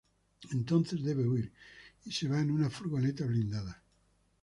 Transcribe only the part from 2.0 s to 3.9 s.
y se va en una furgoneta blindada.